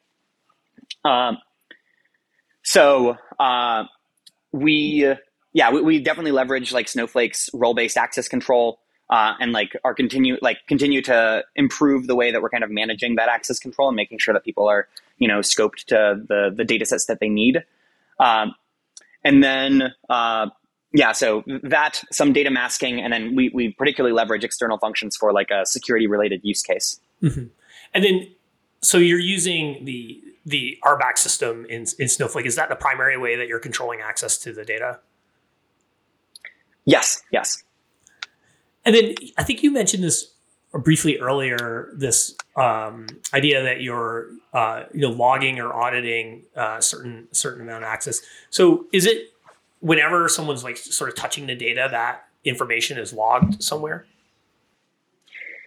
[1.05, 1.39] Um,
[2.63, 3.85] so uh,
[4.53, 5.15] we
[5.53, 8.81] yeah we, we, definitely leverage like Snowflake's role based access control.
[9.11, 12.71] Uh, and like our continue like continue to improve the way that we're kind of
[12.71, 16.51] managing that access control and making sure that people are you know scoped to the
[16.57, 17.63] the data sets that they need
[18.19, 18.55] um,
[19.25, 20.49] and then, uh,
[20.93, 25.33] yeah, so that, some data masking, and then we, we particularly leverage external functions for
[25.33, 27.01] like a security related use case.
[27.23, 27.47] Mm-hmm.
[27.95, 28.29] And then,
[28.83, 32.45] so you're using the the RBAC system in, in Snowflake.
[32.45, 35.01] Is that the primary way that you're controlling access to the data?
[36.85, 37.65] Yes, yes.
[38.85, 40.34] And then I think you mentioned this
[40.79, 47.29] briefly earlier this um, idea that you're uh, you know logging or auditing uh, certain
[47.33, 48.21] certain amount of access.
[48.51, 49.33] So is it
[49.81, 54.07] whenever someone's like sort of touching the data that information is logged somewhere?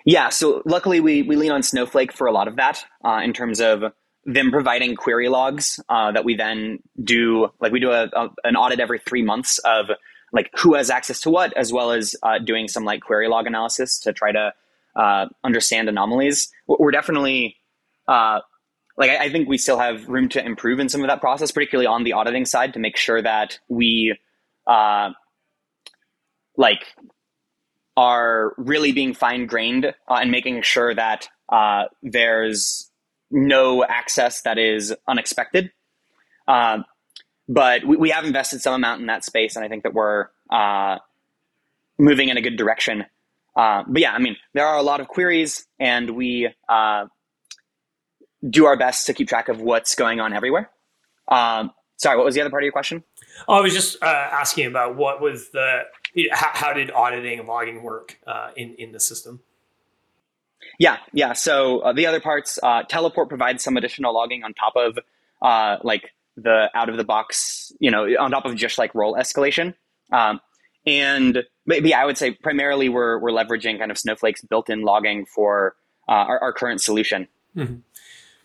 [0.05, 0.29] Yeah.
[0.29, 3.59] So luckily we we lean on Snowflake for a lot of that uh, in terms
[3.59, 3.83] of
[4.25, 8.55] them providing query logs uh, that we then do like we do a, a, an
[8.55, 9.87] audit every three months of
[10.33, 13.47] like who has access to what as well as uh, doing some like query log
[13.47, 14.53] analysis to try to
[14.97, 16.51] uh, understand anomalies.
[16.67, 17.55] We're definitely
[18.07, 18.39] uh,
[18.97, 21.51] like I, I, think we still have room to improve in some of that process,
[21.51, 24.17] particularly on the auditing side, to make sure that we
[24.65, 25.11] uh,
[26.57, 26.83] like
[27.95, 32.91] are really being fine grained uh, and making sure that uh, there's
[33.29, 35.71] no access that is unexpected.
[36.47, 36.79] Uh,
[37.47, 40.27] but we, we, have invested some amount in that space, and I think that we're
[40.49, 40.97] uh,
[41.97, 43.05] moving in a good direction
[43.57, 47.07] uh, but yeah, I mean, there are a lot of queries, and we uh,
[48.47, 50.69] do our best to keep track of what's going on everywhere.
[51.27, 53.03] Um, sorry, what was the other part of your question?
[53.47, 55.81] Oh, I was just uh, asking about what was the
[56.31, 59.41] how, how did auditing and logging work uh, in in the system?
[60.77, 61.33] Yeah, yeah.
[61.33, 64.99] So uh, the other parts, uh, Teleport provides some additional logging on top of
[65.83, 69.73] like the out of the box, you know, on top of just like role escalation.
[70.11, 70.41] Um,
[70.87, 75.75] and maybe I would say primarily we're, we're leveraging kind of Snowflake's built-in logging for
[76.07, 77.27] uh, our, our, current solution.
[77.55, 77.75] Mm-hmm.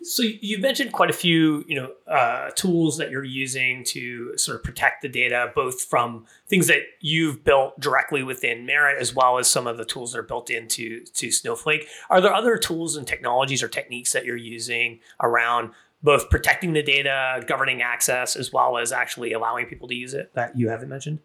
[0.02, 4.57] So you mentioned quite a few, you know, uh, tools that you're using to sort
[4.57, 9.38] of protect the data, both from things that you've built directly within Merit, as well
[9.38, 11.87] as some of the tools that are built into to Snowflake.
[12.11, 15.70] Are there other tools and technologies or techniques that you're using around
[16.02, 20.35] both protecting the data, governing access, as well as actually allowing people to use it
[20.35, 21.20] that you haven't mentioned?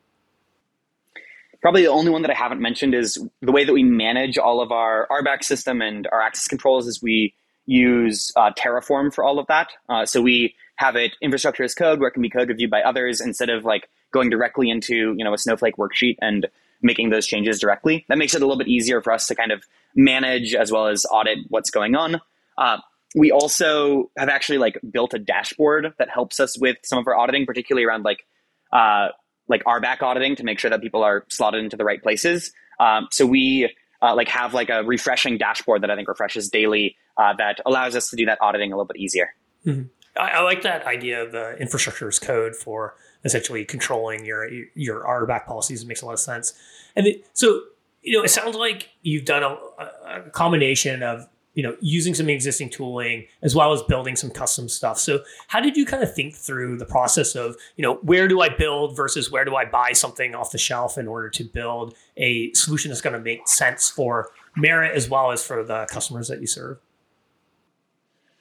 [1.61, 4.61] Probably the only one that I haven't mentioned is the way that we manage all
[4.61, 7.33] of our RBAC system and our access controls is we
[7.65, 9.69] use uh, Terraform for all of that.
[9.89, 12.81] Uh, so we have it infrastructure as code where it can be code reviewed by
[12.81, 16.47] others instead of like going directly into you know a Snowflake worksheet and
[16.81, 18.05] making those changes directly.
[18.07, 19.63] That makes it a little bit easier for us to kind of
[19.95, 22.21] manage as well as audit what's going on.
[22.57, 22.77] Uh,
[23.15, 27.15] we also have actually like built a dashboard that helps us with some of our
[27.15, 28.25] auditing, particularly around like
[28.71, 29.09] uh,
[29.47, 32.51] like RBAC auditing to make sure that people are slotted into the right places.
[32.79, 36.95] Um, so we uh, like have like a refreshing dashboard that I think refreshes daily
[37.17, 39.33] uh, that allows us to do that auditing a little bit easier.
[39.65, 39.87] Mm-hmm.
[40.19, 45.03] I, I, like that idea of the infrastructure as code for essentially controlling your your
[45.03, 45.83] RBAC policies.
[45.83, 46.53] It makes a lot of sense.
[46.95, 47.61] And it, so
[48.01, 49.57] you know, it sounds like you've done a,
[50.05, 51.27] a combination of
[51.57, 54.99] you know using some existing tooling as well as building some custom stuff.
[54.99, 58.41] So how did you kind of think through the process of you know where do
[58.41, 61.95] i build versus where do i buy something off the shelf in order to build
[62.15, 66.27] a solution that's going to make sense for merit as well as for the customers
[66.27, 66.77] that you serve?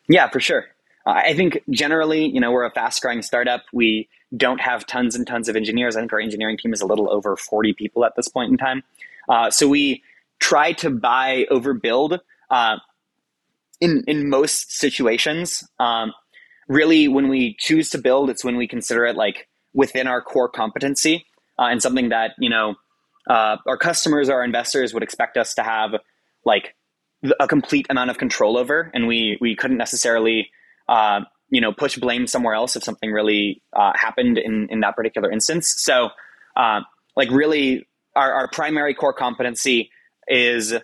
[0.09, 0.67] Yeah for sure.
[1.07, 3.63] I think generally you know we're a fast growing startup.
[3.73, 5.97] We don't have tons and tons of engineers.
[5.97, 8.59] I think our engineering team is a little over 40 people at this point in
[8.59, 8.83] time.
[9.27, 10.03] Uh, so we
[10.39, 12.19] try to buy overbuild
[12.51, 12.77] uh,
[13.81, 16.12] in in most situations, um,
[16.69, 20.49] really when we choose to build, it's when we consider it like within our core
[20.49, 21.27] competency
[21.59, 22.75] uh, and something that you know
[23.29, 25.93] uh, our customers, our investors would expect us to have
[26.45, 26.75] like
[27.41, 30.51] a complete amount of control over, and we we couldn't necessarily
[30.89, 34.97] uh, you know push blame somewhere else if something really uh, happened in in that
[34.97, 35.75] particular instance.
[35.79, 36.11] So
[36.57, 36.81] uh,
[37.17, 39.91] like really, our, our primary core competency
[40.29, 40.75] is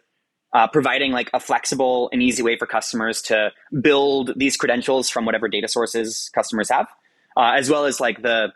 [0.53, 5.25] uh, providing like a flexible and easy way for customers to build these credentials from
[5.25, 6.89] whatever data sources customers have,
[7.37, 8.53] uh, as well as like the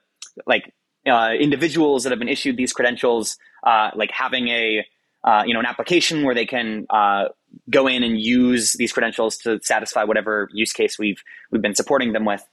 [0.46, 0.74] like
[1.06, 4.85] uh, individuals that have been issued these credentials, uh, like having a
[5.24, 7.26] uh, you know an application where they can uh,
[7.70, 12.12] go in and use these credentials to satisfy whatever use case we've we've been supporting
[12.12, 12.46] them with.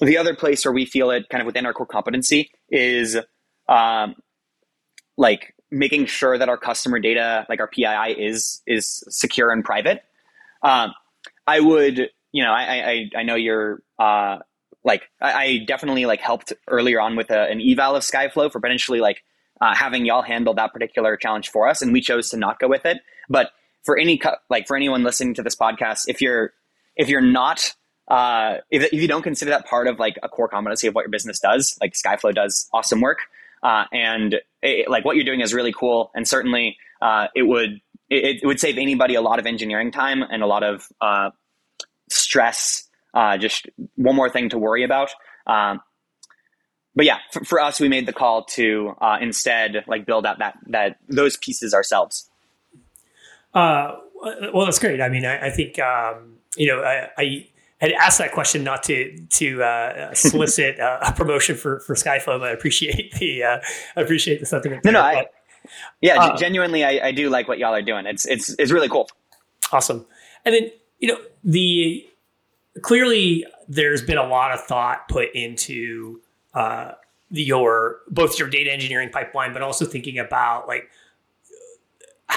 [0.00, 3.16] the other place where we feel it kind of within our core competency is
[3.68, 4.14] um,
[5.16, 10.02] like making sure that our customer data, like our PII, is is secure and private.
[10.62, 10.94] Um,
[11.46, 14.38] I would, you know, I I, I know you're uh,
[14.84, 18.60] like I, I, definitely like helped earlier on with a, an eval of Skyflow for
[18.60, 19.22] potentially like
[19.60, 22.68] uh, having y'all handle that particular challenge for us, and we chose to not go
[22.68, 22.98] with it.
[23.28, 23.50] But
[23.82, 26.52] for any like for anyone listening to this podcast, if you're
[26.96, 27.74] if you're not
[28.08, 31.02] uh, if, if you don't consider that part of like a core competency of what
[31.02, 33.18] your business does, like Skyflow does awesome work,
[33.64, 37.80] uh, and it, like what you're doing is really cool, and certainly uh, it would
[38.10, 41.30] it, it, would save anybody a lot of engineering time and a lot of uh,
[42.10, 42.88] stress.
[43.14, 45.10] Uh, just one more thing to worry about.
[45.46, 45.80] Um,
[46.94, 50.38] but yeah, for, for, us, we made the call to uh, instead like build out
[50.40, 52.28] that that those pieces ourselves.
[54.52, 55.00] well, that's great.
[55.00, 57.46] I mean, I, I think um, you know I, I
[57.84, 62.38] had asked that question not to to uh, solicit uh, a promotion for for Skyflow,
[62.38, 63.60] but I appreciate the uh,
[63.96, 64.84] I appreciate the sentiment.
[64.84, 65.26] No, no, I,
[66.00, 68.06] yeah, uh, genuinely, I, I do like what y'all are doing.
[68.06, 69.08] It's it's it's really cool.
[69.72, 70.06] Awesome,
[70.44, 72.06] and then you know the
[72.82, 76.20] clearly there's been a lot of thought put into
[76.52, 76.92] uh,
[77.30, 80.90] your both your data engineering pipeline, but also thinking about like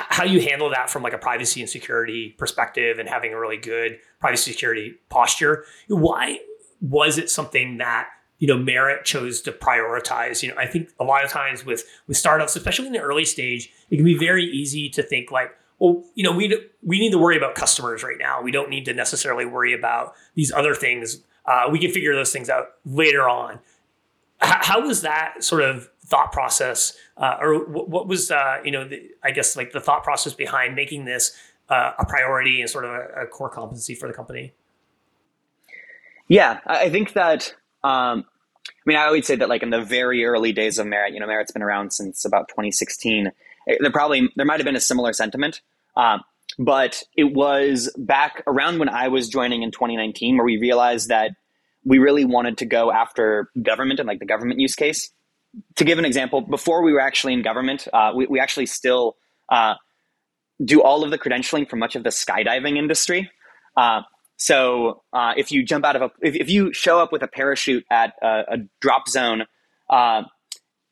[0.09, 3.57] how you handle that from like a privacy and security perspective and having a really
[3.57, 5.65] good privacy security posture.
[5.87, 6.39] Why
[6.81, 10.43] was it something that you know Merit chose to prioritize?
[10.43, 13.25] You know, I think a lot of times with with startups, especially in the early
[13.25, 17.11] stage, it can be very easy to think like, well, you know, we we need
[17.11, 18.41] to worry about customers right now.
[18.41, 21.21] We don't need to necessarily worry about these other things.
[21.45, 23.59] Uh, we can figure those things out later on.
[24.43, 28.71] H- how was that sort of thought process, uh, or what, what was uh, you
[28.71, 31.35] know, the, I guess like the thought process behind making this
[31.69, 34.53] uh, a priority and sort of a, a, core competency for the company?
[36.27, 37.53] Yeah, I think that.
[37.83, 38.25] Um,
[38.69, 41.19] I mean, I always say that like in the very early days of Merit, you
[41.19, 43.31] know, Merit's been around since about 2016.
[43.79, 45.61] There probably there might have been a similar sentiment.
[45.95, 46.21] Um,
[46.57, 51.31] but it was back around when I was joining in 2019 where we realized that
[51.85, 55.11] we really wanted to go after government and like the government use case
[55.75, 59.17] to give an example, before we were actually in government, uh, we, we actually still
[59.49, 59.75] uh,
[60.63, 63.29] do all of the credentialing for much of the skydiving industry.
[63.75, 64.01] Uh,
[64.37, 67.27] so uh, if you jump out of a, if, if, you show up with a
[67.27, 69.43] parachute at a, a drop zone,
[69.89, 70.23] uh,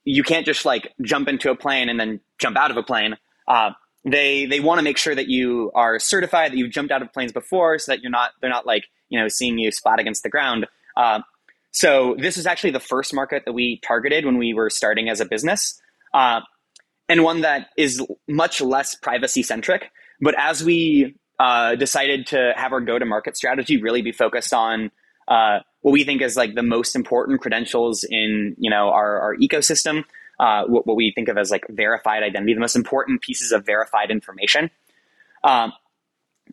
[0.04, 3.18] you can't just like jump into a plane and then jump out of a plane.
[3.48, 3.72] Uh,
[4.04, 7.12] they they want to make sure that you are certified that you've jumped out of
[7.12, 10.22] planes before, so that you're not they're not like you know seeing you splat against
[10.22, 10.68] the ground.
[11.76, 15.20] So this is actually the first market that we targeted when we were starting as
[15.20, 15.78] a business,
[16.14, 16.40] uh,
[17.10, 19.92] and one that is much less privacy centric.
[20.22, 24.54] But as we uh, decided to have our go to market strategy really be focused
[24.54, 24.90] on
[25.28, 29.36] uh, what we think is like the most important credentials in you know our, our
[29.36, 30.06] ecosystem,
[30.40, 33.66] uh, what, what, we think of as like verified identity, the most important pieces of
[33.66, 34.72] verified information.
[35.44, 35.74] Um,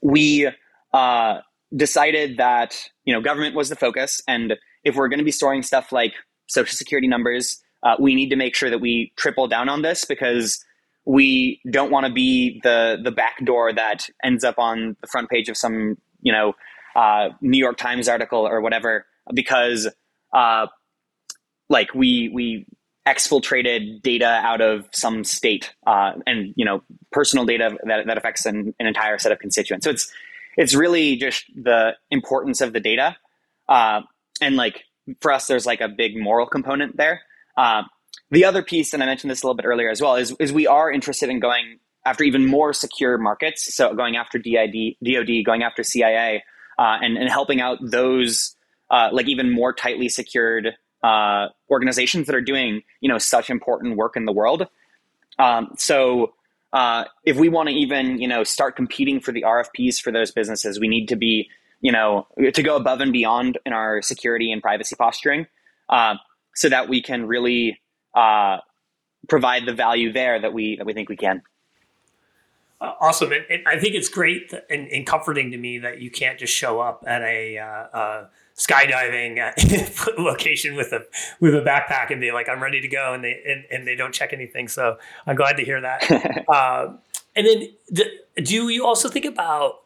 [0.03, 0.51] we
[0.93, 1.39] uh,
[1.77, 4.55] decided that you know government was the focus and
[4.85, 6.13] if we're going to be storing stuff like
[6.47, 10.05] social security numbers, uh, we need to make sure that we triple down on this
[10.05, 10.65] because
[11.05, 15.29] we don't want to be the the back door that ends up on the front
[15.29, 16.55] page of some you know
[16.95, 19.89] uh, New York Times article or whatever because
[20.33, 20.67] uh,
[21.69, 22.67] like we we
[23.07, 28.47] exfiltrated data out of some state uh, and you know personal data that, that affects
[28.47, 29.85] an, an, entire set of constituents.
[29.85, 30.13] So it's
[30.57, 33.17] it's really just the importance of the data
[33.69, 34.03] uh,
[34.43, 34.85] and like
[35.21, 37.23] for us, there's like a big moral component there.
[37.57, 37.83] Uh,
[38.31, 40.53] the other piece, and I mentioned this a little bit earlier as well, is is
[40.53, 43.75] we are interested in going after even more secure markets.
[43.75, 46.43] So going after DID, DoD, going after CIA,
[46.79, 48.57] uh, and and helping out those
[48.91, 53.97] uh, like even more tightly secured uh, organizations that are doing you know such important
[53.97, 54.67] work in the world.
[55.39, 56.35] Um, so
[56.73, 60.31] uh, if we want to even you know start competing for the RFPs for those
[60.31, 61.49] businesses, we need to be
[61.83, 65.47] you know, to go above and beyond in our security and privacy posturing,
[65.91, 66.15] uh,
[66.55, 67.79] so that we can really
[68.15, 68.59] uh,
[69.29, 71.43] provide the value there that we that we think we can.
[72.81, 76.11] Uh, awesome, and, and, I think it's great and, and, comforting to me that you
[76.11, 78.25] can't just show up at a uh,
[78.57, 81.05] skydiving uh, location with a
[81.39, 83.95] with a backpack and be like, "I'm ready to go," and they and, and they
[83.95, 84.69] don't check anything.
[84.69, 86.45] So I'm glad to hear that.
[86.49, 86.95] uh,
[87.35, 89.82] and then, the, do you also think about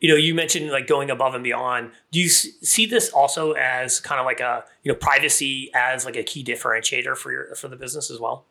[0.00, 1.92] you know, you mentioned like going above and beyond.
[2.10, 6.16] Do you see this also as kind of like a you know privacy as like
[6.16, 8.46] a key differentiator for your for the business as well?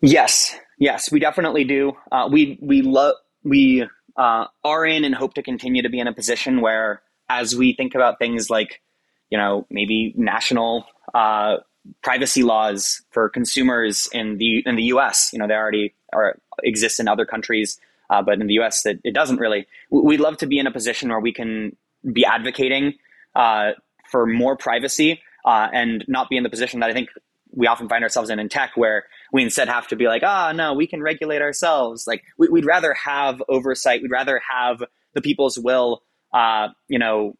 [0.00, 1.96] Yes, yes, we definitely do.
[2.10, 3.86] Uh, we we love we
[4.16, 7.72] uh, are in and hope to continue to be in a position where, as we
[7.72, 8.82] think about things like,
[9.30, 11.56] you know, maybe national uh,
[12.02, 15.30] privacy laws for consumers in the in the U.S.
[15.32, 17.80] You know, they already are exist in other countries,
[18.12, 18.84] uh, but in the U.S.
[18.84, 19.66] It, it doesn't really.
[19.90, 21.76] We'd love to be in a position where we can
[22.12, 22.94] be advocating
[23.34, 23.70] uh,
[24.10, 27.08] for more privacy uh, and not be in the position that I think
[27.54, 30.50] we often find ourselves in in tech, where we instead have to be like, ah,
[30.50, 32.06] oh, no, we can regulate ourselves.
[32.06, 34.02] Like we, would rather have oversight.
[34.02, 34.82] We'd rather have
[35.14, 36.02] the people's will,
[36.34, 37.34] uh, you know,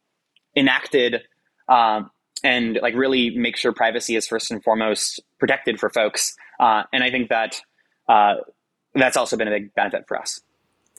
[0.55, 1.21] enacted
[1.67, 2.09] um,
[2.43, 6.35] and like really make sure privacy is first and foremost protected for folks.
[6.59, 7.61] Uh, and I think that
[8.07, 8.35] uh,
[8.95, 10.41] that's also been a big benefit for us.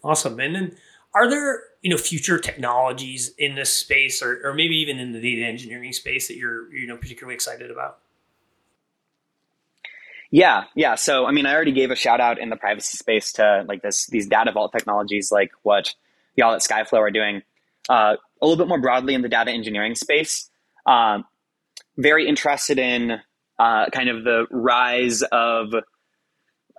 [0.05, 0.38] Awesome.
[0.38, 0.76] And then
[1.14, 5.20] are there you know future technologies in this space or, or maybe even in the
[5.20, 7.98] data engineering space that you're you know particularly excited about?
[10.30, 10.94] Yeah, yeah.
[10.96, 13.82] So I mean, I already gave a shout out in the privacy space to like
[13.82, 15.94] this these data vault technologies, like what
[16.36, 17.42] y'all at Skyflow are doing.
[17.88, 20.50] Uh, a little bit more broadly in the data engineering space,
[20.86, 21.24] um,
[21.96, 23.20] very interested in
[23.59, 25.74] uh, kind of the rise of,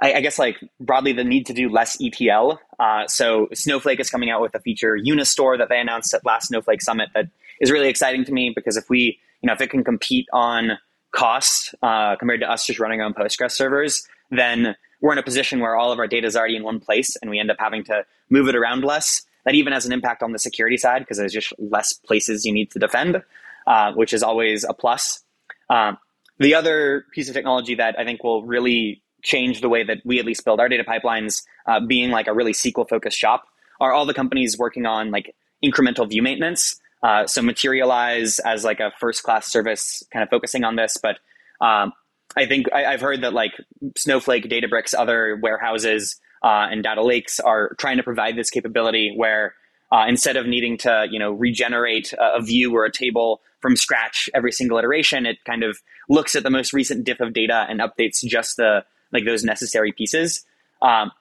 [0.02, 2.60] I, I, guess, like broadly the need to do less ETL.
[2.80, 6.48] Uh, so Snowflake is coming out with a feature Unistore that they announced at last
[6.50, 7.30] Snowflake Summit that
[7.62, 10.72] is really exciting to me because if we, you know, if it can compete on
[11.12, 15.60] cost uh, compared to us just running own Postgres servers, then we're in a position
[15.60, 17.84] where all of our data is already in one place and we end up having
[17.86, 19.22] to move it around less.
[19.46, 22.52] That even has an impact on the security side because there's just less places you
[22.52, 23.22] need to defend,
[23.68, 25.24] uh, which is always a plus.
[25.70, 25.98] Um,
[26.40, 30.20] the other piece of technology that I think will really change the way that we
[30.20, 33.46] at least build our data pipelines, uh, being like a really SQL focused shop,
[33.82, 36.80] are all the companies working on like incremental view maintenance.
[37.04, 40.98] Uh, so Materialize as like a first class service, kind of focusing on this.
[41.02, 41.18] But
[41.60, 41.92] um,
[42.38, 43.54] I think I, have heard that like
[43.98, 49.56] Snowflake, Databricks, other warehouses uh, and data lakes are trying to provide this capability where
[49.92, 53.76] uh, instead of needing to you know regenerate a, a, view or a table from
[53.76, 55.78] scratch every single iteration, it kind of
[56.10, 59.92] looks at the most recent diff of data and updates just the like those necessary
[59.92, 60.46] pieces.
[60.82, 61.12] Um,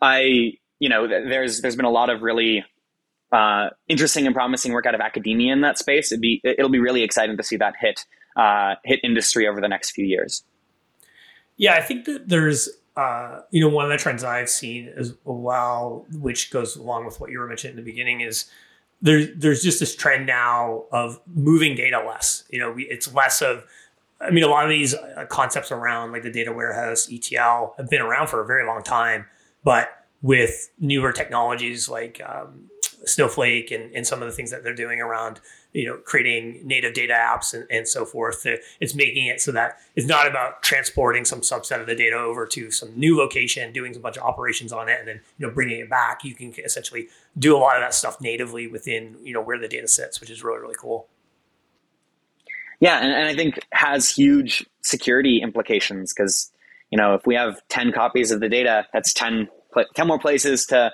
[0.00, 2.64] I you know there's there's been a lot of really
[3.32, 6.12] uh, interesting and promising work out of academia in that space.
[6.12, 8.04] It'd be it'll be really exciting to see that hit
[8.36, 10.44] uh, hit industry over the next few years.
[11.56, 15.14] Yeah, I think that there's uh, you know one of the trends I've seen as
[15.24, 18.50] well, which goes along with what you were mentioning in the beginning, is
[19.02, 22.44] there's there's just this trend now of moving data less.
[22.50, 23.64] You know, we, it's less of
[24.20, 27.90] I mean, a lot of these uh, concepts around like the data warehouse, ETL, have
[27.90, 29.26] been around for a very long time,
[29.64, 32.70] but with newer technologies like um,
[33.04, 35.40] Snowflake and, and some of the things that they're doing around,
[35.72, 38.46] you know, creating native data apps and, and so forth.
[38.80, 42.46] It's making it so that it's not about transporting some subset of the data over
[42.46, 45.52] to some new location, doing a bunch of operations on it, and then you know
[45.52, 46.24] bringing it back.
[46.24, 47.08] You can essentially
[47.38, 50.30] do a lot of that stuff natively within you know where the data sits, which
[50.30, 51.08] is really really cool.
[52.84, 56.52] Yeah, and, and I think has huge security implications because
[56.90, 59.48] you know if we have ten copies of the data, that's 10,
[59.94, 60.92] 10 more places to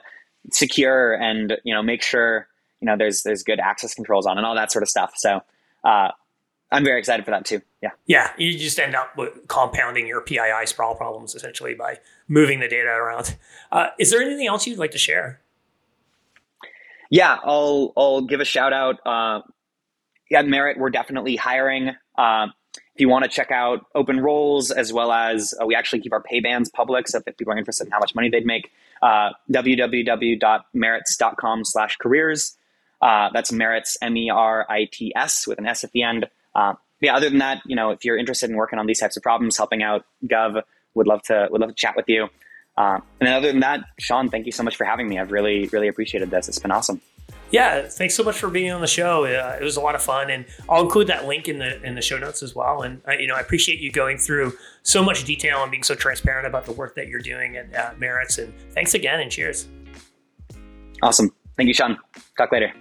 [0.52, 2.46] secure and you know make sure
[2.80, 5.14] you know there's there's good access controls on and all that sort of stuff.
[5.16, 5.40] So
[5.82, 6.10] uh,
[6.70, 7.60] I'm very excited for that too.
[7.82, 7.90] Yeah.
[8.06, 9.18] Yeah, you just end up
[9.48, 13.36] compounding your PII sprawl problems essentially by moving the data around.
[13.72, 15.40] Uh, is there anything else you'd like to share?
[17.10, 19.00] Yeah, I'll I'll give a shout out.
[19.04, 19.40] Uh,
[20.32, 21.90] at Merit, we're definitely hiring.
[22.16, 22.46] Uh,
[22.94, 26.12] if you want to check out open roles as well as uh, we actually keep
[26.12, 28.70] our pay bands public, so if people are interested in how much money they'd make,
[29.02, 32.56] uh, www.merits.com slash careers.
[33.00, 36.26] Uh, that's Merits, M-E-R-I-T-S with an S at the end.
[36.54, 39.16] Uh, yeah, other than that, you know, if you're interested in working on these types
[39.16, 40.62] of problems, helping out Gov,
[40.94, 42.28] would love to would love to chat with you.
[42.76, 45.18] Uh, and then other than that, Sean, thank you so much for having me.
[45.18, 46.48] I've really really appreciated this.
[46.48, 47.00] It's been awesome.
[47.50, 49.24] Yeah, thanks so much for being on the show.
[49.24, 51.94] Uh, it was a lot of fun, and I'll include that link in the in
[51.94, 52.82] the show notes as well.
[52.82, 55.94] And uh, you know, I appreciate you going through so much detail and being so
[55.94, 58.38] transparent about the work that you're doing at uh, Merits.
[58.38, 59.66] And thanks again, and cheers.
[61.02, 61.34] Awesome.
[61.56, 61.98] Thank you, Sean.
[62.36, 62.72] Talk later.